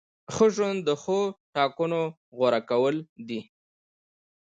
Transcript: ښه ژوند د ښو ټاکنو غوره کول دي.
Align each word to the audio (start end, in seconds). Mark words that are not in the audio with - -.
ښه 0.33 0.45
ژوند 0.55 0.79
د 0.83 0.89
ښو 1.01 1.19
ټاکنو 1.53 2.01
غوره 2.37 2.61
کول 2.69 2.95
دي. 3.27 3.39